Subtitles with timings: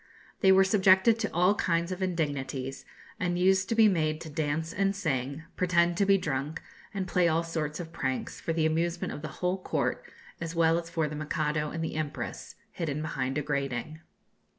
[0.39, 2.85] They were subjected to all kinds of indignities,
[3.19, 6.59] and used to be made to dance and sing, pretend to be drunk,
[6.91, 10.03] and play all sorts of pranks, for the amusement of the whole court
[10.39, 13.99] as well as for the Mikado and the empress, hidden behind a grating.